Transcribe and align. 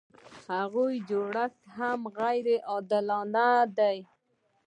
هغه 0.53 0.85
جوړښت 1.09 1.57
هم 1.77 1.99
غیر 2.17 2.47
عادلانه 2.69 3.47
دی. 3.77 3.97